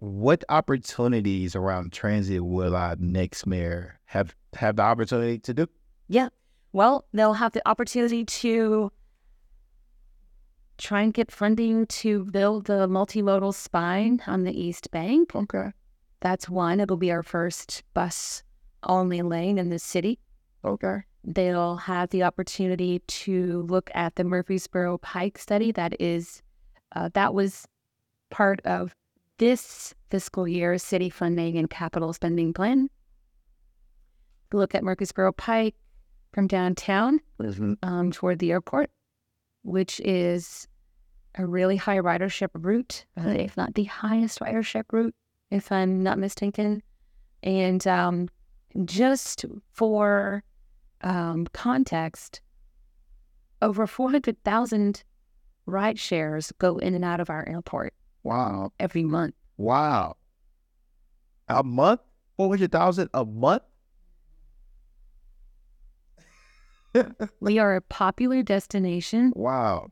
what 0.00 0.44
opportunities 0.48 1.54
around 1.54 1.92
transit 1.92 2.44
will 2.44 2.74
our 2.74 2.96
next 2.98 3.46
mayor 3.46 4.00
have 4.06 4.34
have 4.54 4.76
the 4.76 4.82
opportunity 4.82 5.38
to 5.38 5.54
do? 5.54 5.66
Yeah. 6.08 6.30
Well, 6.72 7.04
they'll 7.12 7.34
have 7.34 7.52
the 7.52 7.66
opportunity 7.68 8.24
to 8.24 8.90
try 10.78 11.02
and 11.02 11.12
get 11.12 11.30
funding 11.30 11.86
to 11.86 12.24
build 12.24 12.64
the 12.64 12.88
multimodal 12.88 13.54
spine 13.54 14.22
on 14.26 14.44
the 14.44 14.58
East 14.58 14.90
Bank. 14.90 15.34
Okay. 15.34 15.72
That's 16.20 16.48
one. 16.48 16.80
It'll 16.80 16.96
be 16.96 17.12
our 17.12 17.22
first 17.22 17.82
bus 17.92 18.42
only 18.84 19.20
lane 19.20 19.58
in 19.58 19.68
the 19.68 19.78
city. 19.78 20.18
Okay. 20.64 20.98
They'll 21.22 21.76
have 21.76 22.08
the 22.08 22.22
opportunity 22.22 23.00
to 23.00 23.62
look 23.68 23.90
at 23.94 24.14
the 24.14 24.24
Murfreesboro 24.24 24.98
Pike 24.98 25.36
study. 25.36 25.72
That 25.72 25.94
is, 26.00 26.42
uh, 26.96 27.10
that 27.12 27.34
was 27.34 27.66
part 28.30 28.60
of 28.64 28.94
this 29.40 29.94
fiscal 30.10 30.46
year 30.46 30.76
city 30.76 31.08
funding 31.08 31.56
and 31.56 31.70
capital 31.70 32.12
spending 32.12 32.52
plan. 32.52 32.90
Look 34.52 34.74
at 34.74 34.84
Murfreesboro 34.84 35.32
Pike 35.32 35.74
from 36.34 36.46
downtown 36.46 37.20
um, 37.82 38.12
toward 38.12 38.38
the 38.38 38.52
airport, 38.52 38.90
which 39.62 39.98
is 40.00 40.68
a 41.36 41.46
really 41.46 41.76
high 41.76 41.98
ridership 41.98 42.50
route, 42.52 43.06
uh, 43.18 43.30
if 43.30 43.56
not 43.56 43.74
the 43.74 43.84
highest 43.84 44.40
ridership 44.40 44.84
route, 44.92 45.14
if 45.50 45.72
I'm 45.72 46.02
not 46.02 46.18
mistaken. 46.18 46.82
And 47.42 47.86
um, 47.86 48.28
just 48.84 49.46
for 49.72 50.44
um, 51.00 51.46
context, 51.54 52.42
over 53.62 53.86
400,000 53.86 55.02
ride 55.64 55.98
shares 55.98 56.52
go 56.58 56.76
in 56.76 56.94
and 56.94 57.06
out 57.06 57.20
of 57.20 57.30
our 57.30 57.48
airport 57.48 57.94
Wow. 58.22 58.72
every 58.78 59.04
month. 59.04 59.34
Wow. 59.56 60.16
A 61.48 61.62
month? 61.62 62.00
Four 62.36 62.48
hundred 62.50 62.72
thousand 62.72 63.10
a 63.14 63.24
month? 63.24 63.62
We 67.40 67.58
are 67.58 67.76
a 67.76 67.80
popular 67.80 68.42
destination, 68.42 69.32
wow. 69.36 69.90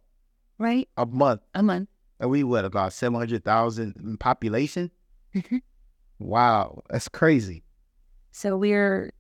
right? 0.59 0.89
A 0.97 1.07
month. 1.07 1.43
A 1.55 1.63
month. 1.63 1.89
And 2.21 2.31
we 2.31 2.43
what 2.43 2.65
about 2.65 2.93
seven 2.93 3.19
hundred 3.19 3.45
thousand 3.45 3.95
in 4.03 4.17
population? 4.17 4.91
Mhm. 5.35 5.61
Wow. 6.19 6.83
That's 6.91 7.09
crazy. 7.09 7.63
So 8.33 8.57
we're 8.57 9.13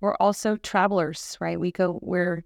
we're 0.00 0.14
also 0.16 0.56
travelers, 0.56 1.36
right? 1.40 1.60
We 1.60 1.72
go 1.72 1.98
we're 2.02 2.44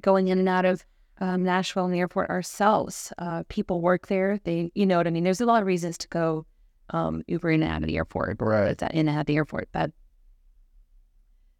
going 0.00 0.28
in 0.28 0.38
and 0.38 0.48
out 0.48 0.64
of 0.64 0.84
um, 1.20 1.42
Nashville 1.42 1.84
and 1.84 1.94
the 1.94 1.98
airport 1.98 2.30
ourselves. 2.30 3.12
Uh, 3.18 3.42
people 3.48 3.80
work 3.80 4.06
there. 4.06 4.40
They, 4.44 4.70
you 4.74 4.86
know 4.86 4.96
what 4.96 5.06
I 5.06 5.10
mean. 5.10 5.24
There's 5.24 5.40
a 5.40 5.46
lot 5.46 5.62
of 5.62 5.66
reasons 5.66 5.98
to 5.98 6.08
go 6.08 6.46
um, 6.90 7.22
Uber 7.28 7.50
in 7.50 7.62
and 7.62 7.72
out 7.72 7.82
of 7.82 7.88
the 7.88 7.96
airport, 7.96 8.38
Right. 8.40 8.80
In 8.82 9.08
and 9.08 9.10
out 9.10 9.20
of 9.20 9.26
the 9.26 9.36
airport. 9.36 9.68
But 9.72 9.92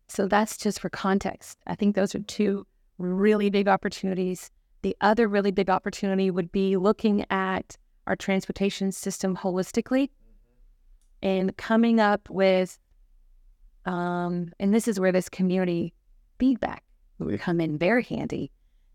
so 0.08 0.26
that's 0.26 0.56
just 0.56 0.80
for 0.80 0.88
context. 0.90 1.58
I 1.66 1.74
think 1.74 1.94
those 1.94 2.14
are 2.14 2.20
two 2.20 2.66
really 2.98 3.50
big 3.50 3.68
opportunities. 3.68 4.50
The 4.82 4.96
other 5.00 5.28
really 5.28 5.52
big 5.52 5.70
opportunity 5.70 6.30
would 6.30 6.50
be 6.50 6.76
looking 6.76 7.24
at 7.30 7.76
our 8.06 8.16
transportation 8.16 8.92
system 8.92 9.36
holistically 9.36 10.08
and 11.22 11.56
coming 11.56 12.00
up 12.00 12.28
with 12.30 12.78
um, 13.86 14.52
and 14.58 14.74
this 14.74 14.88
is 14.88 15.00
where 15.00 15.12
this 15.12 15.28
community 15.28 15.94
feedback 16.38 16.84
would 17.18 17.40
come 17.40 17.60
in 17.60 17.78
very 17.78 18.02
handy. 18.02 18.50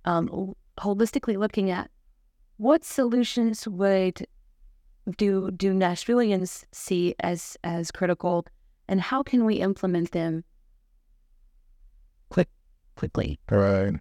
Um, 0.05 0.53
holistically 0.79 1.37
looking 1.37 1.69
at 1.71 1.89
what 2.57 2.83
solutions 2.83 3.67
would 3.67 4.25
do 5.17 5.51
do 5.51 5.73
Nashvillians 5.73 6.63
see 6.71 7.15
as 7.19 7.57
as 7.63 7.91
critical, 7.91 8.45
and 8.87 9.01
how 9.01 9.23
can 9.23 9.45
we 9.45 9.55
implement 9.55 10.11
them 10.11 10.43
quick 12.29 12.49
quickly, 12.95 13.39
Right. 13.49 13.95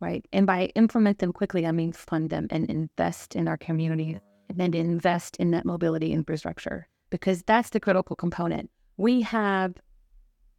right? 0.00 0.26
And 0.32 0.46
by 0.46 0.66
implement 0.74 1.18
them 1.18 1.32
quickly, 1.32 1.66
I 1.66 1.72
mean 1.72 1.92
fund 1.92 2.30
them 2.30 2.48
and 2.50 2.68
invest 2.70 3.36
in 3.36 3.46
our 3.46 3.56
community, 3.56 4.18
and 4.48 4.58
then 4.58 4.74
invest 4.74 5.36
in 5.36 5.50
that 5.52 5.64
mobility 5.64 6.12
infrastructure 6.12 6.88
because 7.10 7.42
that's 7.42 7.70
the 7.70 7.80
critical 7.80 8.16
component. 8.16 8.70
We 8.96 9.20
have 9.22 9.74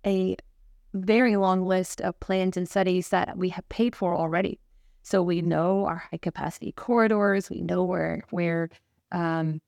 a 0.06 0.36
very 0.94 1.36
long 1.36 1.66
list 1.66 2.00
of 2.02 2.20
plans 2.20 2.58
and 2.58 2.70
studies 2.70 3.10
that 3.10 3.38
we 3.38 3.50
have 3.50 3.68
paid 3.70 3.96
for 3.96 4.16
already. 4.16 4.60
So 5.04 5.22
we 5.22 5.42
know 5.42 5.86
our 5.86 6.04
high 6.10 6.18
capacity 6.18 6.72
corridors. 6.72 7.50
We 7.50 7.62
know 7.62 7.84
where 7.84 8.24
where 8.30 8.70
um, 9.12 9.62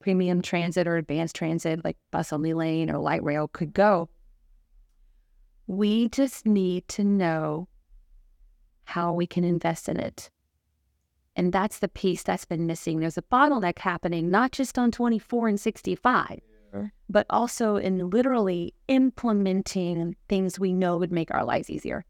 premium 0.00 0.42
transit 0.42 0.86
or 0.86 0.96
advanced 0.96 1.34
transit, 1.34 1.84
like 1.84 1.96
bus 2.10 2.32
only 2.32 2.52
lane 2.52 2.90
or 2.90 2.98
light 2.98 3.24
rail, 3.24 3.48
could 3.48 3.72
go. 3.72 4.08
We 5.66 6.08
just 6.10 6.44
need 6.44 6.86
to 6.88 7.04
know 7.04 7.68
how 8.84 9.12
we 9.14 9.26
can 9.26 9.44
invest 9.44 9.88
in 9.88 9.98
it. 9.98 10.30
And 11.34 11.50
that's 11.52 11.78
the 11.78 11.88
piece 11.88 12.22
that's 12.22 12.44
been 12.44 12.66
missing. 12.66 13.00
There's 13.00 13.16
a 13.16 13.22
bottleneck 13.22 13.78
happening, 13.78 14.30
not 14.30 14.52
just 14.52 14.78
on 14.78 14.90
24 14.90 15.48
and 15.48 15.58
65, 15.58 16.40
but 17.08 17.26
also 17.30 17.76
in 17.76 18.10
literally 18.10 18.74
implementing 18.88 20.16
things 20.28 20.58
we 20.58 20.74
know 20.74 20.98
would 20.98 21.12
make 21.12 21.32
our 21.32 21.44
lives 21.44 21.70
easier. 21.70 22.04